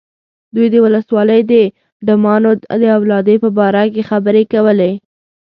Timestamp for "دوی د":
0.55-0.75